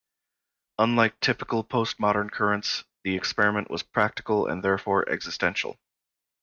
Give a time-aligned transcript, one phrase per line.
[0.79, 5.77] Unlike typical postmodern currents, the experiment was practical and therefore existential.